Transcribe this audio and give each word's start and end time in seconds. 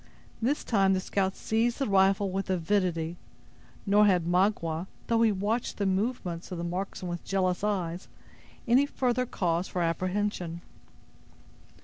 This 0.41 0.63
time 0.63 0.93
the 0.93 0.99
scout 0.99 1.35
seized 1.35 1.77
the 1.77 1.85
rifle 1.85 2.31
with 2.31 2.49
avidity; 2.49 3.17
nor 3.85 4.07
had 4.07 4.25
Magua, 4.25 4.87
though 5.05 5.21
he 5.21 5.31
watched 5.31 5.77
the 5.77 5.85
movements 5.85 6.51
of 6.51 6.57
the 6.57 6.63
marksman 6.63 7.07
with 7.07 7.23
jealous 7.23 7.63
eyes, 7.63 8.07
any 8.67 8.87
further 8.87 9.27
cause 9.27 9.67
for 9.67 9.83
apprehension. 9.83 10.61